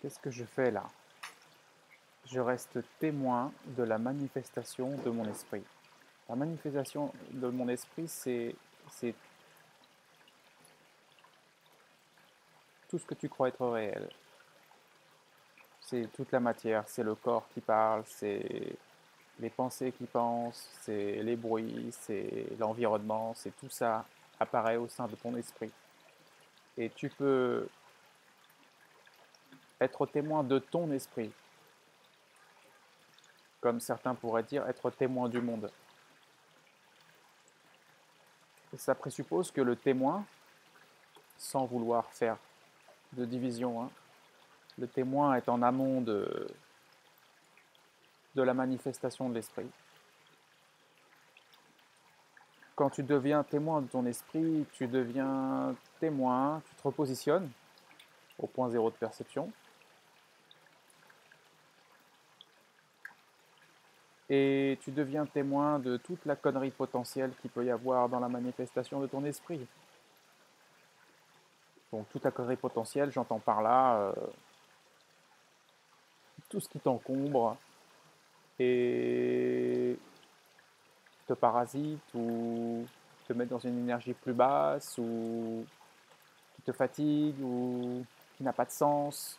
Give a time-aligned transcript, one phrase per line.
[0.00, 0.86] Qu'est-ce que je fais là?
[2.26, 5.62] Je reste témoin de la manifestation de mon esprit.
[6.28, 8.54] La manifestation de mon esprit, c'est
[12.88, 14.08] tout ce que tu crois être réel.
[15.80, 18.76] C'est toute la matière, c'est le corps qui parle, c'est
[19.40, 24.04] les pensées qui pensent, c'est les bruits, c'est l'environnement, c'est tout ça
[24.38, 25.72] apparaît au sein de ton esprit.
[26.78, 27.68] Et tu peux
[29.80, 31.32] être témoin de ton esprit,
[33.60, 35.70] comme certains pourraient dire être témoin du monde.
[38.76, 40.24] ça présuppose que le témoin,
[41.36, 42.36] sans vouloir faire
[43.12, 43.90] de division, hein,
[44.78, 46.48] le témoin est en amont de,
[48.34, 49.68] de la manifestation de l'esprit.
[52.76, 57.50] Quand tu deviens témoin de ton esprit, tu deviens témoin, tu te repositionnes
[58.38, 59.52] au point zéro de perception,
[64.32, 68.28] et tu deviens témoin de toute la connerie potentielle qu'il peut y avoir dans la
[68.28, 69.66] manifestation de ton esprit.
[71.92, 74.12] Donc toute la connerie potentielle, j'entends par là euh,
[76.48, 77.56] tout ce qui t'encombre
[78.60, 79.98] et
[81.26, 82.86] te parasite ou
[83.26, 85.64] te met dans une énergie plus basse ou
[86.54, 88.04] qui te fatigue ou
[88.36, 89.36] qui n'a pas de sens.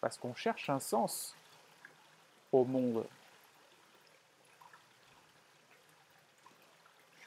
[0.00, 1.36] Parce qu'on cherche un sens
[2.50, 3.04] au monde.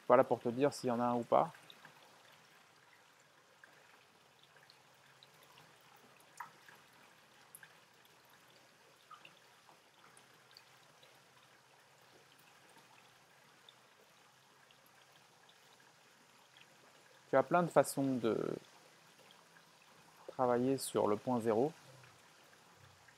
[0.06, 1.52] Pas là pour te dire s'il y en a un ou pas.
[17.30, 18.38] Tu as plein de façons de
[20.28, 21.72] travailler sur le point zéro.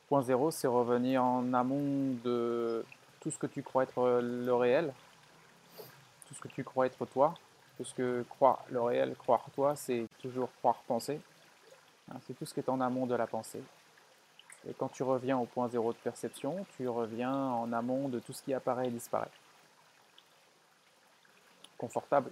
[0.08, 2.84] Point zéro, c'est revenir en amont de
[3.20, 4.94] tout ce que tu crois être le réel,
[6.26, 7.34] tout ce que tu crois être toi,
[7.78, 11.20] parce que croire le réel, croire toi, c'est toujours croire penser.
[12.10, 13.62] Hein, c'est tout ce qui est en amont de la pensée.
[14.68, 18.32] Et quand tu reviens au point zéro de perception, tu reviens en amont de tout
[18.32, 19.30] ce qui apparaît et disparaît.
[21.78, 22.30] Confortable.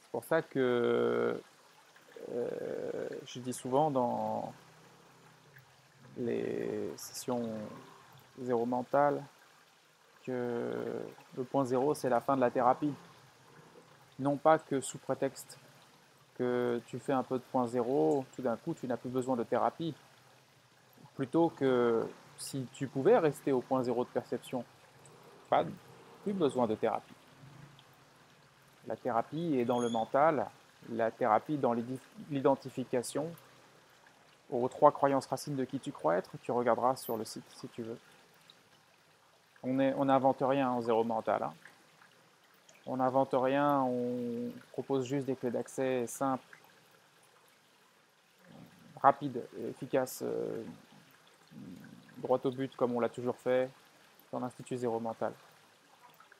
[0.00, 1.40] C'est pour ça que
[2.30, 4.52] euh, je dis souvent dans
[6.18, 7.48] les sessions
[8.40, 9.22] zéro mental,
[10.26, 10.72] que
[11.36, 12.92] le point zéro, c'est la fin de la thérapie.
[14.18, 15.58] Non pas que sous prétexte
[16.38, 19.36] que tu fais un peu de point zéro, tout d'un coup, tu n'as plus besoin
[19.36, 19.94] de thérapie.
[21.14, 22.06] Plutôt que
[22.38, 24.64] si tu pouvais rester au point zéro de perception,
[25.50, 25.64] pas
[26.22, 27.14] plus besoin de thérapie.
[28.86, 30.46] La thérapie est dans le mental,
[30.90, 31.74] la thérapie dans
[32.30, 33.30] l'identification
[34.50, 36.30] aux trois croyances racines de qui tu crois être.
[36.42, 37.98] Tu regarderas sur le site si tu veux.
[39.62, 41.42] On n'invente rien en zéro mental.
[41.42, 41.54] Hein.
[42.86, 46.42] On n'invente rien, on propose juste des clés d'accès simples,
[49.00, 50.64] rapides, efficaces, euh,
[52.18, 53.70] droit au but comme on l'a toujours fait
[54.32, 55.32] dans l'Institut Zéro Mental.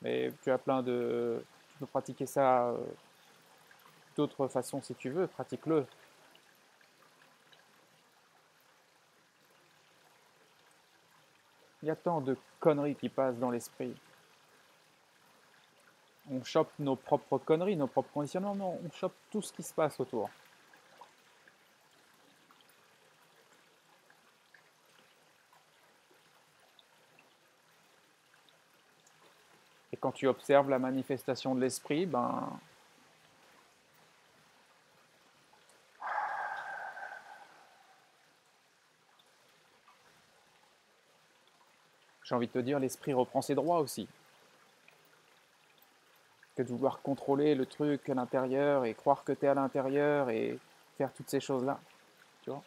[0.00, 1.44] Mais tu as plein de...
[1.72, 2.76] Tu peux pratiquer ça euh,
[4.16, 5.86] d'autres façons si tu veux, pratique-le.
[11.82, 13.94] Il y a tant de conneries qui passent dans l'esprit.
[16.31, 19.75] On chope nos propres conneries, nos propres conditionnements, non, on chope tout ce qui se
[19.75, 20.31] passe autour.
[29.93, 32.49] Et quand tu observes la manifestation de l'esprit, ben,
[42.32, 44.08] j'ai envie de te dire, l'esprit reprend ses droits aussi.
[46.56, 50.31] Que de vouloir contrôler le truc à l'intérieur et croire que tu es à l'intérieur
[50.31, 50.58] et
[50.96, 51.79] faire toutes ces choses-là.
[52.43, 52.62] Tu vois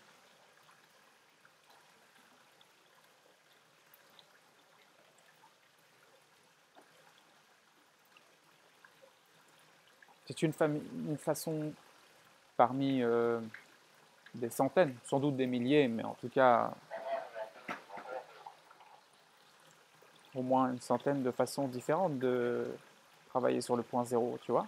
[10.27, 10.53] C'est une,
[11.17, 11.73] façon
[12.55, 13.41] parmi euh,
[14.35, 16.71] des centaines, sans doute des milliers, mais en tout cas
[20.35, 22.67] au moins une centaine de façons différentes de
[23.29, 24.67] travailler sur le point zéro, tu vois.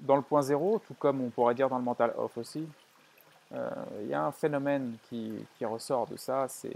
[0.00, 2.68] Dans le point zéro, tout comme on pourrait dire dans le mental off aussi,
[3.52, 3.70] euh,
[4.02, 6.70] il y a un phénomène qui, qui ressort de ça, c'est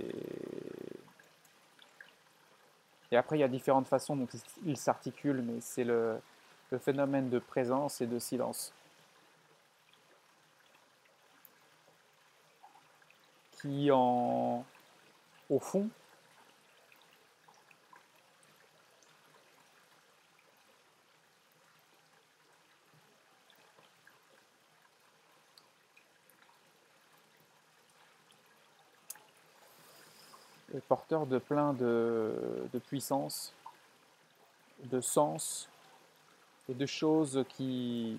[3.12, 4.28] Et après, il y a différentes façons dont
[4.64, 6.20] il s'articule, mais c'est le,
[6.70, 8.72] le phénomène de présence et de silence.
[13.60, 14.64] Qui, en,
[15.50, 15.90] au fond,
[30.74, 33.52] est porteur de plein de, de puissance,
[34.84, 35.68] de sens
[36.70, 38.18] et de choses qui,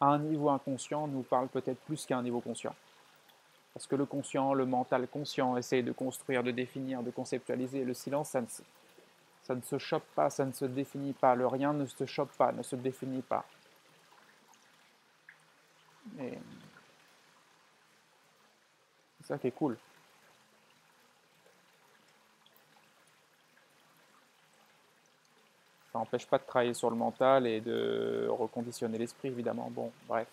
[0.00, 2.74] à un niveau inconscient, nous parlent peut-être plus qu'à un niveau conscient.
[3.74, 7.84] Parce que le conscient, le mental conscient essaye de construire, de définir, de conceptualiser.
[7.84, 8.40] Le silence, ça
[9.54, 11.34] ne, se chope pas, ça ne se définit pas.
[11.34, 13.44] Le rien ne se chope pas, ne se définit pas.
[16.18, 16.38] C'est
[19.26, 19.78] ça qui est cool.
[26.02, 29.70] N'empêche pas de travailler sur le mental et de reconditionner l'esprit, évidemment.
[29.70, 30.26] Bon, bref.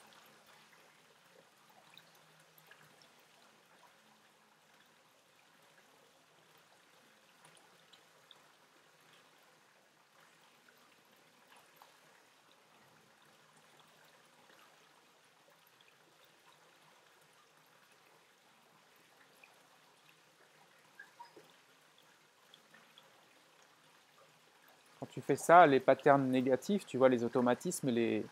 [25.19, 28.25] Tu fais ça, les patterns négatifs, tu vois, les automatismes, les,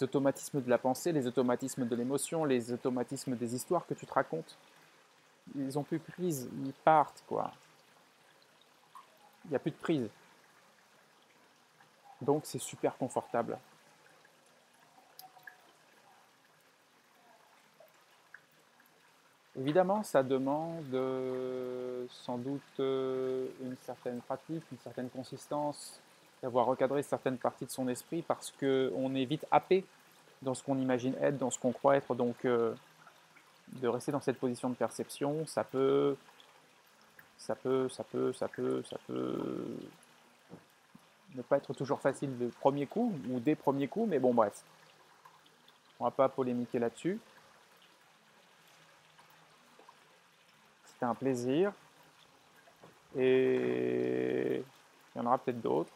[0.00, 4.12] automatismes de la pensée, les automatismes de l'émotion, les automatismes des histoires que tu te
[4.12, 4.58] racontes,
[5.54, 7.52] ils ont plus prise, ils partent, quoi.
[9.44, 10.08] Il n'y a plus de prise.
[12.20, 13.56] Donc c'est super confortable.
[19.56, 26.00] Évidemment, ça demande euh, sans doute euh, une certaine pratique, une certaine consistance,
[26.42, 29.84] d'avoir recadré certaines parties de son esprit parce qu'on est vite happé
[30.42, 32.16] dans ce qu'on imagine être, dans ce qu'on croit être.
[32.16, 32.74] Donc, euh,
[33.68, 36.16] de rester dans cette position de perception, ça peut,
[37.38, 39.64] ça peut, ça peut, ça peut, ça peut
[41.36, 44.62] ne pas être toujours facile de premier coup ou des premiers coups, mais bon, bref.
[46.00, 47.20] On va pas polémiquer là-dessus.
[51.04, 51.72] Un plaisir.
[53.16, 54.64] Et
[55.14, 55.92] il y en aura peut-être d'autres.